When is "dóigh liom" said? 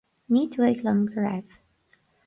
0.55-1.05